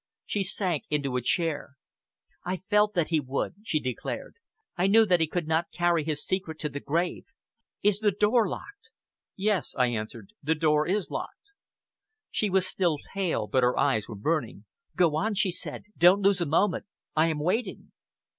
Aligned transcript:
She 0.25 0.41
sank 0.41 0.85
into 0.89 1.15
a 1.15 1.21
chair. 1.21 1.73
"I 2.43 2.57
felt 2.57 2.95
that 2.95 3.09
he 3.09 3.19
would," 3.19 3.53
she 3.63 3.79
declared. 3.79 4.33
"I 4.75 4.87
knew 4.87 5.05
that 5.05 5.19
he 5.19 5.27
could 5.27 5.47
not 5.47 5.69
carry 5.71 6.03
his 6.03 6.25
secret 6.25 6.57
to 6.61 6.69
the 6.69 6.79
grave. 6.79 7.25
Is 7.83 7.99
the 7.99 8.09
door 8.09 8.49
locked?" 8.49 8.89
"Yes!" 9.35 9.75
I 9.77 9.89
answered. 9.89 10.33
"The 10.41 10.55
door 10.55 10.87
is 10.87 11.11
locked." 11.11 11.51
She 12.31 12.49
was 12.49 12.65
still 12.65 12.97
pale, 13.13 13.45
but 13.45 13.61
her 13.61 13.77
eyes 13.77 14.07
were 14.07 14.15
burning. 14.15 14.65
"Go 14.95 15.15
on!" 15.15 15.35
she 15.35 15.51
said; 15.51 15.83
"don't 15.95 16.21
lose 16.23 16.41
a 16.41 16.47
moment. 16.47 16.87
I 17.15 17.27
am 17.27 17.37
waiting." 17.37 17.91